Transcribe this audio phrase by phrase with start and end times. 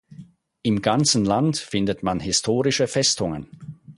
[0.63, 3.51] Im ganzen Land findet man historische Festungen.